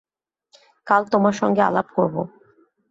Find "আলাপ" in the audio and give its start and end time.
1.61-1.87